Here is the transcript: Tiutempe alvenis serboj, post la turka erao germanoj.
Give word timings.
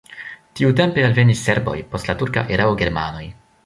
Tiutempe 0.59 1.05
alvenis 1.09 1.45
serboj, 1.51 1.77
post 1.95 2.13
la 2.13 2.19
turka 2.25 2.49
erao 2.59 2.77
germanoj. 2.85 3.27